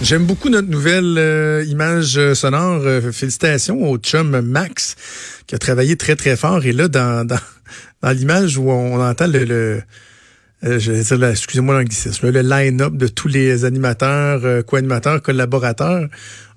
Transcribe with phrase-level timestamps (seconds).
[0.00, 2.82] J'aime beaucoup notre nouvelle euh, image euh, sonore.
[2.84, 4.96] Euh, félicitations au chum Max
[5.46, 6.64] qui a travaillé très très fort.
[6.64, 7.38] Et là, dans, dans,
[8.12, 9.82] l'image où on entend le, le
[10.64, 16.08] euh, excusez-moi l'anglicisme, le line-up de tous les animateurs, co-animateurs, collaborateurs.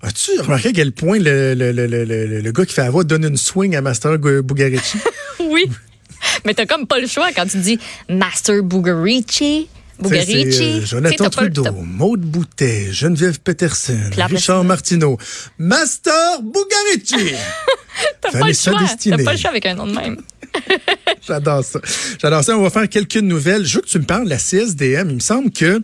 [0.02, 3.36] As-tu remarqué à quel point le, le, le, gars qui fait la voix donne une
[3.36, 4.98] swing à Master Bugarici?
[5.40, 5.70] Oui.
[6.44, 7.78] Mais t'as comme pas le choix quand tu dis
[8.08, 9.68] Master Bugarici.
[9.98, 10.62] Bugarici.
[10.62, 13.98] euh, Jonathan Trudeau, t'as- Maude Boutet, Geneviève Peterson,
[14.30, 14.64] Richard.
[14.64, 15.18] Martineau,
[15.58, 17.34] Master Bugarici.
[18.20, 18.78] T'as pas le choix.
[19.02, 20.20] T'as pas le choix avec un nom de même.
[21.26, 21.80] J'adore ça.
[22.20, 22.56] J'adore ça.
[22.58, 23.64] On va faire quelques nouvelles.
[23.64, 25.08] Je veux que tu me parles de la CSDM.
[25.10, 25.80] Il me semble que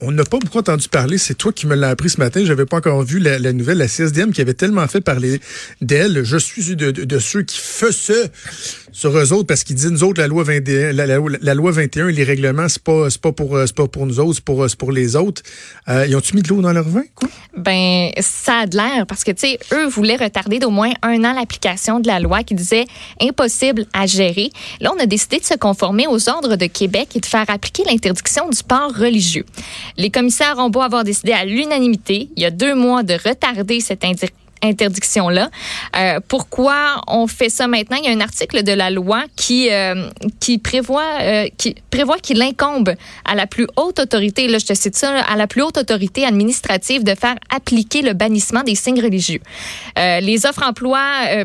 [0.00, 1.16] on n'a pas beaucoup entendu parler.
[1.18, 2.44] C'est toi qui me l'as appris ce matin.
[2.44, 3.78] J'avais pas encore vu la, la nouvelle.
[3.78, 5.40] La CSDM qui avait tellement fait parler
[5.80, 6.24] d'elle.
[6.24, 8.30] Je suis de, de, de ceux qui faisaient
[8.94, 11.70] sur eux autres parce qu'ils disent nous autres la loi 21, la, la- la loi
[11.72, 14.34] 21 et les règlements c'est pas c'est pas pour euh, c'est pas pour nous autres
[14.36, 15.42] c'est pour euh, c'est pour les autres.
[15.88, 17.28] Euh, ils ont-tu mis de l'eau dans leur vin quoi?
[17.56, 21.22] Ben, ça a de l'air parce que, tu sais, eux voulaient retarder d'au moins un
[21.24, 22.84] an l'application de la loi qui disait
[23.22, 24.50] impossible à gérer.
[24.80, 27.84] Là, on a décidé de se conformer aux ordres de Québec et de faire appliquer
[27.84, 29.44] l'interdiction du port religieux.
[29.96, 33.78] Les commissaires ont beau avoir décidé à l'unanimité, il y a deux mois, de retarder
[33.80, 34.26] cette indi-
[34.62, 35.50] interdiction-là.
[35.96, 37.98] Euh, pourquoi on fait ça maintenant?
[38.02, 40.08] Il y a un article de la loi qui, euh,
[40.40, 44.74] qui prévoit euh, qui prévoit qu'il incombe à la plus haute autorité, là, je te
[44.74, 49.00] cite ça, à la plus haute autorité administrative de faire appliquer le bannissement des signes
[49.00, 49.40] religieux.
[49.96, 51.00] Les offres emploi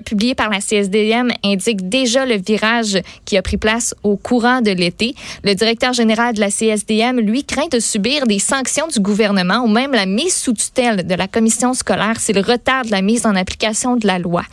[0.06, 4.72] publiées par la CSDM indiquent déjà le virage qui a pris place au courant de
[4.72, 5.16] l'été.
[5.44, 9.68] Le directeur général de la CSDM, lui, craint de subir des sanctions du gouvernement ou
[9.68, 13.96] même la mise sous tutelle de la commission scolaire s'il retarde la mise en application
[13.96, 14.44] de la loi.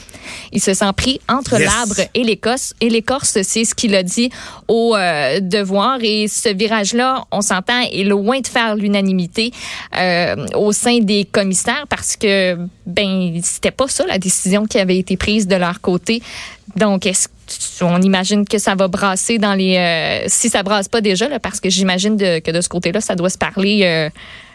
[0.53, 1.65] Il se sent pris entre Yes.
[1.65, 2.75] l'arbre et l'écorce.
[2.81, 4.31] Et l'écorce, c'est ce qu'il a dit
[4.69, 5.99] au euh, devoir.
[6.03, 9.53] Et ce virage-là, on s'entend, est loin de faire l'unanimité
[9.97, 14.99] euh, au sein des commissaires parce que, ben, c'était pas ça la décision qui avait
[14.99, 16.23] été prise de leur côté.
[16.77, 17.29] Donc, est-ce
[17.81, 19.77] on imagine que ça va brasser dans les...
[19.77, 23.15] euh, si ça brasse pas déjà, là, parce que j'imagine que de ce côté-là, ça
[23.15, 24.11] doit se parler euh,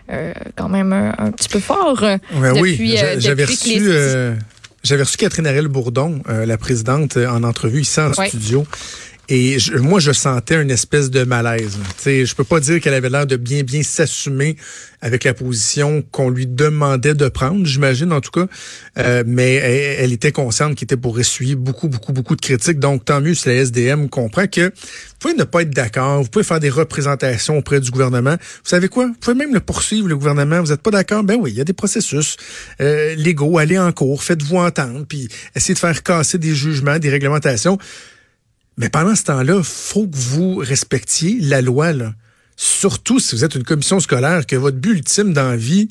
[0.09, 2.03] euh, quand même un, un petit peu fort.
[2.03, 4.33] euh, Ben oui, depuis, j'a- euh, j'avais reçu, les-
[4.83, 8.27] j'avais reçu Catherine Arel Bourdon, la présidente, en entrevue ici en Ouais.
[8.29, 8.65] studio.
[9.33, 11.77] Et je- moi, je sentais une espèce de malaise.
[11.97, 14.57] sais, je peux pas dire qu'elle avait l'air de bien, bien s'assumer
[14.99, 18.47] avec la position qu'on lui demandait de prendre, j'imagine en tout cas.
[18.99, 22.77] Euh, mais elle, elle était consciente qu'il était pour essuyer beaucoup, beaucoup, beaucoup de critiques.
[22.77, 26.29] Donc, tant mieux si la SDM comprend que vous pouvez ne pas être d'accord, vous
[26.29, 28.35] pouvez faire des représentations auprès du gouvernement.
[28.35, 29.07] Vous savez quoi?
[29.07, 30.61] Vous pouvez même le poursuivre, le gouvernement.
[30.61, 31.23] Vous n'êtes pas d'accord?
[31.23, 32.35] Ben oui, il y a des processus
[32.81, 33.57] euh, légaux.
[33.59, 37.77] Allez en cours, faites-vous entendre, puis essayez de faire casser des jugements, des réglementations.
[38.81, 42.15] Mais pendant ce temps-là, faut que vous respectiez la loi, là.
[42.57, 45.87] Surtout si vous êtes une commission scolaire, que votre but ultime dans la vie,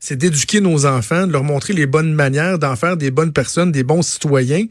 [0.00, 3.70] c'est d'éduquer nos enfants, de leur montrer les bonnes manières, d'en faire des bonnes personnes,
[3.70, 4.64] des bons citoyens.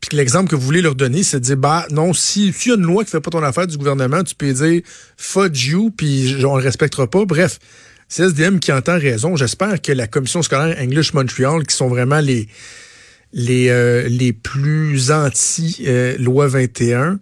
[0.00, 2.70] Puis que l'exemple que vous voulez leur donner, c'est de dire, bah non, si s'il
[2.70, 4.82] y a une loi qui fait pas ton affaire du gouvernement, tu peux dire
[5.16, 7.24] fudge you, puis on le respectera pas.
[7.24, 7.58] Bref,
[8.08, 9.34] c'est SDM qui entend raison.
[9.34, 12.46] J'espère que la commission scolaire English Montreal, qui sont vraiment les
[13.32, 17.18] les, euh, les plus anti-loi 21,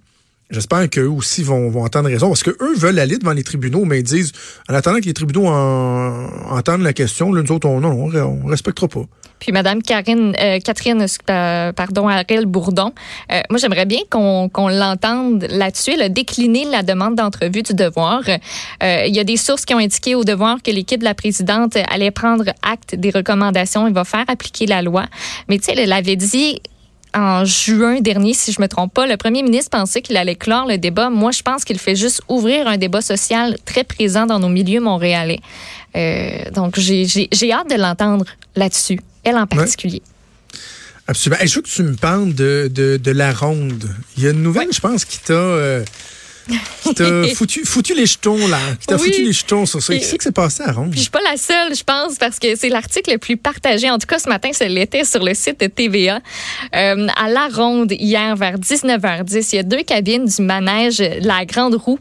[0.50, 4.00] j'espère qu'eux aussi vont, vont entendre raison, parce qu'eux veulent aller devant les tribunaux, mais
[4.00, 4.32] ils disent,
[4.68, 8.14] en attendant que les tribunaux en- entendent la question, là, nous autres, on, non, on,
[8.14, 9.06] on respectera pas.
[9.38, 12.92] Puis Madame euh, Catherine, euh, pardon, Ariel Bourdon,
[13.32, 15.92] euh, moi j'aimerais bien qu'on l'entende là-dessus.
[15.94, 18.22] Elle a décliné la demande d'entrevue du devoir.
[18.28, 21.14] Euh, il y a des sources qui ont indiqué au devoir que l'équipe de la
[21.14, 25.06] présidente allait prendre acte des recommandations et va faire appliquer la loi.
[25.48, 26.60] Mais tu sais, elle l'avait dit
[27.14, 30.66] en juin dernier, si je me trompe pas, le premier ministre pensait qu'il allait clore
[30.66, 31.10] le débat.
[31.10, 34.80] Moi, je pense qu'il fait juste ouvrir un débat social très présent dans nos milieux
[34.80, 35.40] montréalais.
[35.96, 38.26] Euh, donc, j'ai hâte de l'entendre
[38.56, 40.02] là-dessus, elle en particulier.
[41.06, 41.40] Absolument.
[41.44, 43.88] Je veux que tu me parles de, de, de la ronde.
[44.16, 45.84] Il y a une nouvelle, je pense, qui t'a euh,
[46.82, 48.58] qui t'a foutu, foutu les jetons, là.
[48.80, 49.94] Qui t'a foutu les jetons sur ça.
[49.94, 50.90] Qu'est-ce qui s'est passé à Ronde?
[50.90, 53.90] Puis je suis pas la seule, je pense, parce que c'est l'article le plus partagé.
[53.90, 56.20] En tout cas, ce matin, c'est l'était sur le site de TVA.
[56.74, 61.44] Euh, à la Ronde, hier, vers 19h10, il y a deux cabines du manège La
[61.44, 61.98] Grande Roue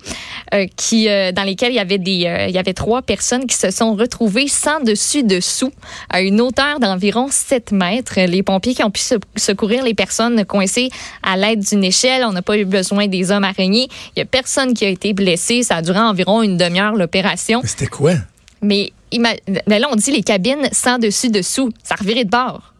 [0.53, 3.55] euh, qui, euh, dans lesquelles il y avait des, il y avait trois personnes qui
[3.55, 5.71] se sont retrouvées sans dessus-dessous
[6.09, 8.19] à une hauteur d'environ 7 mètres.
[8.19, 9.01] Les pompiers qui ont pu
[9.35, 10.89] secourir les personnes coincées
[11.23, 12.23] à l'aide d'une échelle.
[12.25, 13.87] On n'a pas eu besoin des hommes araignées.
[14.15, 15.63] Il y a personne qui a été blessé.
[15.63, 17.61] Ça a duré environ une demi-heure l'opération.
[17.65, 18.13] C'était quoi?
[18.61, 21.71] Mais, mais là, on dit les cabines sans dessus-dessous.
[21.83, 22.73] Ça revirait de bord.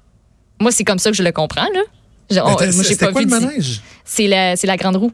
[0.60, 1.82] Moi, c'est comme ça que je le comprends, là.
[2.72, 3.82] C'était quoi le manège?
[4.06, 5.12] C'est la, la grande roue.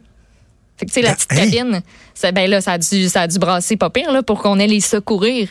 [0.76, 1.36] Fait que, tu sais, la ben, petite hein?
[1.36, 1.82] cabine,
[2.14, 4.58] ça, ben là, ça a dû, ça a dû brasser pas pire, là, pour qu'on
[4.58, 5.48] ait les secourir.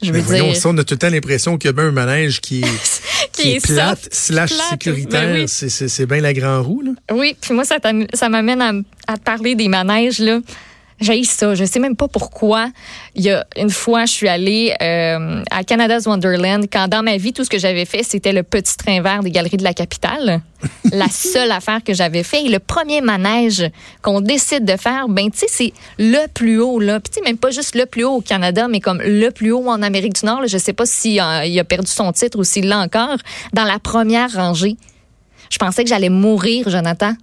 [0.00, 0.56] Je veux dire.
[0.56, 2.64] Ça, on a tout le temps l'impression qu'il y a bien un manège qui,
[3.42, 5.34] qui, est, plate, slash sécuritaire.
[5.34, 6.92] Ben c'est bien la grande roue, là.
[7.12, 10.40] Oui, puis moi, ça m'amène à, parler des manèges, là.
[11.00, 11.54] J'ai ça.
[11.54, 12.70] Je sais même pas pourquoi.
[13.14, 17.16] Il y a une fois, je suis allée euh, à Canada's Wonderland quand dans ma
[17.16, 19.74] vie, tout ce que j'avais fait, c'était le petit train vert des galeries de la
[19.74, 20.40] capitale.
[20.92, 22.44] la seule affaire que j'avais fait.
[22.44, 23.70] Et le premier manège
[24.02, 26.98] qu'on décide de faire, ben, tu sais, c'est le plus haut, là.
[26.98, 29.52] Puis, tu sais, même pas juste le plus haut au Canada, mais comme le plus
[29.52, 30.46] haut en Amérique du Nord.
[30.48, 33.18] Je sais pas s'il a, il a perdu son titre ou s'il l'a encore.
[33.52, 34.76] Dans la première rangée.
[35.50, 37.14] Je pensais que j'allais mourir, Jonathan.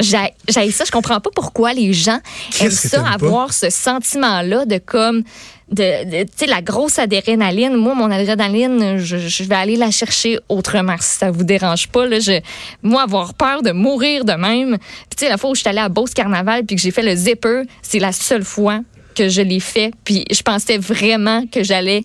[0.00, 0.84] J'ai ça.
[0.84, 2.18] Je comprends pas pourquoi les gens
[2.60, 5.22] aiment ça, avoir ce sentiment-là de comme
[5.70, 7.74] de, tu sais la grosse adrénaline.
[7.74, 12.20] Moi mon adrénaline je, vais aller la chercher autrement si ça vous dérange pas là.
[12.20, 12.40] Je
[12.82, 14.78] moi avoir peur de mourir de même.
[14.78, 16.90] Puis tu sais la fois où je suis allée à Beauce Carnaval puis que j'ai
[16.90, 18.80] fait le zipper c'est la seule fois
[19.14, 19.92] que je l'ai fait.
[20.04, 22.04] Puis je pensais vraiment que j'allais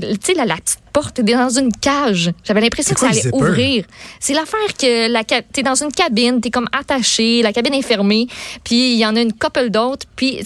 [0.00, 2.32] tu sais, la, la petite porte, t'es dans une cage.
[2.44, 3.84] J'avais l'impression que ça allait ouvrir.
[4.20, 8.26] C'est l'affaire que la, t'es dans une cabine, t'es comme attaché, la cabine est fermée,
[8.64, 10.40] puis il y en a une couple d'autres, puis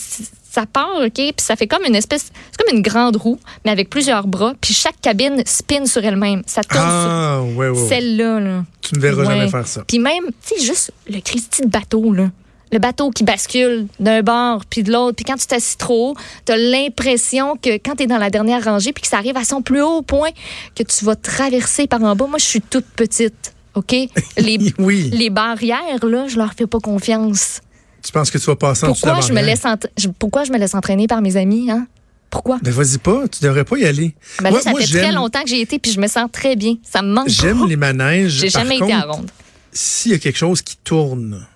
[0.50, 3.70] ça part, OK, puis ça fait comme une espèce, c'est comme une grande roue, mais
[3.70, 6.42] avec plusieurs bras, puis chaque cabine spin sur elle-même.
[6.46, 8.40] Ça tourne ah, sur ouais, ouais, celle-là.
[8.40, 8.64] Là.
[8.80, 9.84] Tu ne verras jamais faire ça.
[9.86, 12.30] Puis même, tu sais, juste le Christy de bateau, là
[12.72, 15.16] le bateau qui bascule d'un bord puis de l'autre.
[15.16, 18.30] Puis quand tu t'assis trop haut, tu as l'impression que quand tu es dans la
[18.30, 20.30] dernière rangée puis que ça arrive à son plus haut point,
[20.74, 22.26] que tu vas traverser par en bas.
[22.26, 23.92] Moi, je suis toute petite, OK?
[24.36, 25.10] Les, oui.
[25.12, 27.60] les barrières, là, je leur fais pas confiance.
[28.02, 29.62] Tu penses que tu vas passer en pourquoi je me laisse
[30.18, 31.86] Pourquoi je me laisse entraîner par mes amis, hein?
[32.30, 32.58] Pourquoi?
[32.62, 34.14] Ben vas-y pas, tu devrais pas y aller.
[34.42, 36.74] Ben là, ça fait très longtemps que j'ai été puis je me sens très bien.
[36.82, 38.32] Ça me manque J'aime les manèges.
[38.32, 39.30] J'ai jamais été à ronde.
[39.72, 41.46] S'il y a quelque chose qui tourne,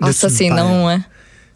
[0.00, 1.04] ah, ça, c'est non, hein?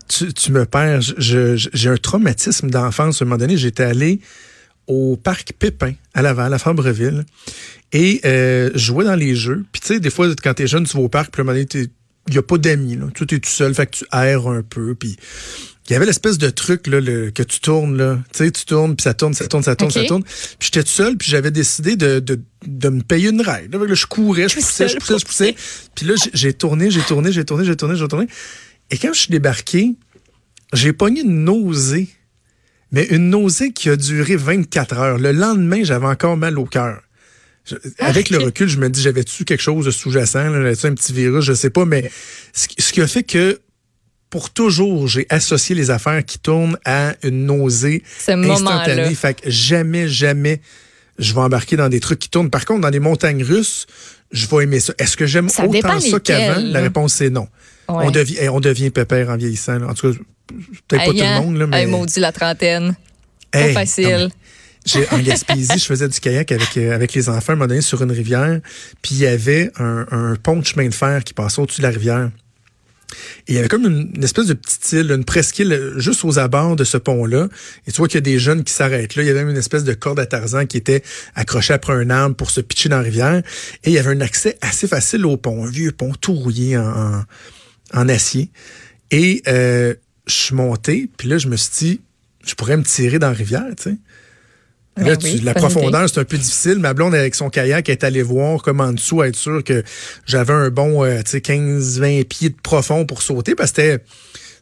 [0.09, 1.01] Tu, tu me perds.
[1.19, 3.21] J'ai un traumatisme d'enfance.
[3.21, 4.21] À un moment donné, j'étais allé
[4.87, 7.25] au parc Pépin à Laval, à Fabreville,
[7.93, 9.65] et euh, je jouais dans les jeux.
[9.71, 11.47] Puis tu sais, des fois, quand t'es jeune, tu vas au parc, puis à un
[11.47, 11.89] moment donné,
[12.27, 12.99] il n'y a pas d'amis.
[13.15, 14.97] Tu es tout seul, fait que tu erres un peu.
[14.97, 15.17] Puis
[15.91, 17.97] il y avait l'espèce de truc là, le, que tu tournes.
[17.97, 18.19] Là.
[18.33, 20.23] Tu sais, tu tournes, puis ça tourne, ça tourne, ça tourne, ça tourne.
[20.23, 23.75] Puis j'étais tout seul, puis j'avais décidé de, de, de, me payer une ride.
[23.75, 25.55] Là, je courais, je poussais, je poussais, je poussais.
[25.97, 28.29] Puis là, j'ai tourné, j'ai tourné, j'ai tourné, j'ai tourné, j'ai tourné.
[28.93, 29.97] Et quand je suis débarqué,
[30.73, 32.09] j'ai pogné une nausée.
[32.93, 35.19] Mais une nausée qui a duré 24 heures.
[35.19, 37.01] Le lendemain, j'avais encore mal au cœur.
[37.99, 41.45] Avec le recul, je me dis, j'avais-tu quelque chose de sous-jacent, j'avais-tu un petit virus,
[41.45, 42.11] je sais pas, mais
[42.53, 43.61] ce, qui a fait que
[44.31, 49.15] pour toujours, j'ai associé les affaires qui tournent à une nausée instantanée.
[49.15, 50.61] Fait que jamais, jamais,
[51.19, 52.49] je vais embarquer dans des trucs qui tournent.
[52.49, 53.87] Par contre, dans les montagnes russes,
[54.31, 54.95] je vais aimer ça.
[54.99, 56.61] Est-ce que j'aime autant ça qu'avant?
[56.63, 57.49] La réponse, c'est non.
[57.89, 59.83] On, devient, on devient pépère en vieillissant.
[59.83, 60.19] En tout cas,
[60.87, 61.57] peut-être pas tout le monde.
[61.57, 61.87] Là, mais...
[61.87, 62.95] maudit la trentaine.
[63.51, 64.31] pas facile.
[65.11, 68.01] en Gaspésie, je faisais du kayak avec, euh, avec les enfants un moment donné sur
[68.01, 68.61] une rivière.
[69.03, 71.87] Puis il y avait un, un pont de chemin de fer qui passait au-dessus de
[71.87, 72.31] la rivière.
[73.49, 76.77] Et il y avait comme une, espèce de petite île, une presqu'île juste aux abords
[76.77, 77.49] de ce pont-là.
[77.87, 79.23] Et tu vois qu'il y a des jeunes qui s'arrêtent là.
[79.23, 81.03] Il y avait même une espèce de corde à Tarzan qui était
[81.35, 83.43] accrochée après un arbre pour se pitcher dans la rivière.
[83.85, 86.77] Et il y avait un accès assez facile au pont, un vieux pont tout rouillé
[86.77, 88.51] en, acier.
[89.11, 89.95] Et euh,
[90.27, 92.01] je suis monté, puis là, je me suis dit,
[92.47, 93.97] je pourrais me tirer dans la rivière, tu sais.
[95.01, 96.79] Ben la profondeur, c'est un peu difficile.
[96.79, 99.83] Ma blonde, avec son kayak, est allée voir comme en dessous, être sûr que
[100.27, 104.01] j'avais un bon euh, 15-20 pieds de profond pour sauter, parce que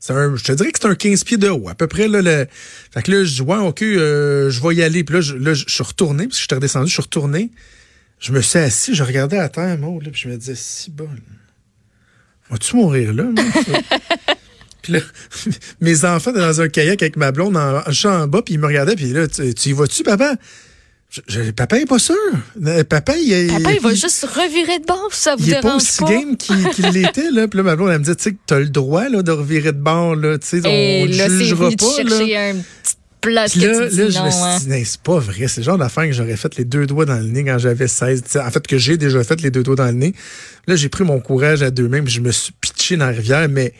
[0.00, 2.08] c'était un, je te dirais que c'est un 15 pieds de haut, à peu près.
[2.08, 2.46] Là, le...
[2.92, 5.04] Fait que là, je dis, ouais, OK, euh, je vais y aller.
[5.04, 7.50] Puis là, je, là, je suis retourné, parce que j'étais redescendu, je suis retourné.
[8.20, 10.90] Je me suis assis, je regardais à terre, moi, là, puis je me disais, si
[10.90, 11.08] bon.
[12.50, 13.24] Vas-tu mourir là?
[15.80, 18.66] mes enfants étaient dans un kayak avec ma blonde en, en bas, puis ils me
[18.66, 20.34] regardaient, puis là, tu, y vas-tu, papa?
[21.10, 22.14] Je, je- papa est pas sûr.
[22.66, 25.62] Euh, Papa, il, Papa, il va juste revirer de bord, ça vous il est pas
[25.62, 26.10] dérange aussi pas?
[26.10, 27.30] game qu'il l'était.
[27.30, 27.48] Là.
[27.48, 29.30] Puis là, ma blonde, elle me dit, tu sais, que t'as le droit là, de
[29.32, 30.16] revirer de bord.
[30.16, 32.02] Là, tu sais, on ne là, jugera pas.
[32.02, 32.50] là.
[32.50, 34.58] un petit Puis là, tu là, dis je me suis hein.
[34.60, 35.48] dit, Non, c'est pas vrai.
[35.48, 37.88] C'est le genre d'affaire que j'aurais fait les deux doigts dans le nez quand j'avais
[37.88, 38.22] 16.
[38.24, 40.12] Tu sais, En fait, que j'ai déjà fait les deux doigts dans le nez.
[40.66, 43.12] Là, j'ai pris mon courage à deux mains puis je me suis pitché dans la
[43.12, 43.72] rivière, mais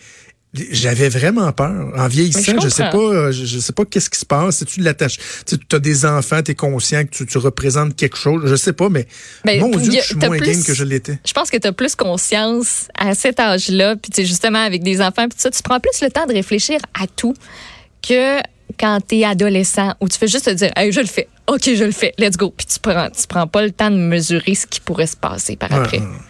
[0.54, 1.92] j'avais vraiment peur.
[1.96, 4.58] En vieillissant, Mais je je, sais pas, je, je sais pas qu'est-ce qui se passe.
[4.58, 8.16] Si tu l'attaches, tu as des enfants, tu es conscient que tu, tu représentes quelque
[8.16, 8.42] chose.
[8.46, 9.06] Je sais pas, mais
[9.44, 11.18] Ben, mon Dieu, a- je suis moins plus- game que je l'étais.
[11.26, 15.28] Je pense que tu as plus conscience à cet âge-là, puis justement avec des enfants,
[15.28, 17.34] puis ça, tu prends plus le temps de réfléchir à tout
[18.06, 18.38] que
[18.78, 21.28] quand tu es adolescent où tu fais juste te dire hey, je le fais.
[21.46, 22.12] OK, je le fais.
[22.18, 22.52] Let's go.
[22.56, 25.56] Puis tu prends tu prends pas le temps de mesurer ce qui pourrait se passer
[25.56, 25.98] par après.
[25.98, 26.27] Ouais, Je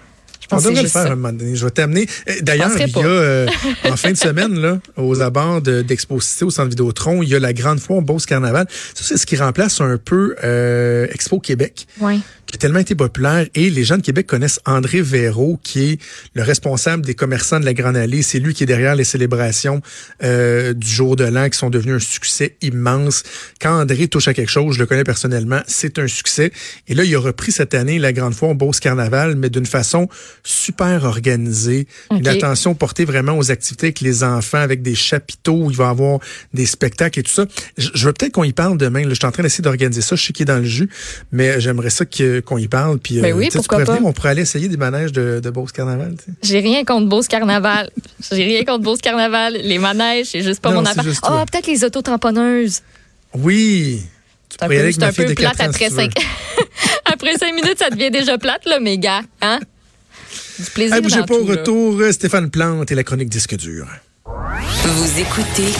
[0.51, 1.13] On devrait le faire ça.
[1.13, 1.55] un moment donné.
[1.57, 2.07] Je vais t'amener.
[2.29, 3.47] Euh, D'ailleurs, il y a euh,
[3.85, 7.39] en fin de semaine, là, aux abords de- d'Exposité au Centre Vidéotron, il y a
[7.39, 8.67] la grande foire Beauce Carnaval.
[8.95, 11.87] Ça, c'est ce qui remplace un peu euh, Expo Québec.
[12.01, 12.19] Ouais.
[12.49, 15.99] Qui a tellement été populaire et les gens de Québec connaissent André Véraud qui est
[16.35, 18.23] le responsable des commerçants de la Grande Allée.
[18.23, 19.83] C'est lui qui est derrière les célébrations
[20.23, 23.23] euh, du jour de l'an qui sont devenues un succès immense.
[23.61, 26.51] Quand André touche à quelque chose, je le connais personnellement, c'est un succès.
[26.89, 30.09] Et là, il a repris cette année la Grande Foire Beauce Carnaval, mais d'une façon
[30.43, 31.87] super organisée.
[32.11, 35.85] Une attention portée vraiment aux activités avec les enfants, avec des chapiteaux où il va
[35.85, 36.21] y avoir
[36.55, 37.45] des spectacles et tout ça.
[37.77, 39.03] Je, je veux peut-être qu'on y parle demain.
[39.03, 39.11] là.
[39.11, 40.17] Je suis en train d'essayer d'organiser ça.
[40.17, 40.89] Je sais qu'il est dans le jus,
[41.31, 42.99] mais j'aimerais ça que- qu'on y parle.
[42.99, 43.95] Puis, Ben oui, tu sais, tu pourquoi pourrais pas.
[43.97, 46.15] venir, on pourrait aller essayer des manèges de, de Beauce Carnaval.
[46.43, 47.91] J'ai rien contre Beauce Carnaval.
[48.33, 49.55] J'ai rien contre Beauce Carnaval.
[49.55, 51.05] Les manèges, c'est juste pas Non, mon affaire.
[51.05, 51.45] juste Ah, toi.
[51.51, 52.83] peut-être les autotamponneuses.
[53.35, 54.03] Oui.
[54.49, 55.71] Tu pourrais y aller peu, avec c'est ma un fille peu de plate 4 ans,
[55.71, 56.11] après si
[57.05, 59.21] après cinq minutes, ça devient déjà plate, là, mes gars.
[59.43, 59.61] Hein?
[60.59, 61.53] Du plaisir Hey, bougez dans pas au là.
[61.53, 63.87] retour, euh, Stéphane Plante et la chronique disque dur.
[64.85, 65.73] Vous écoutez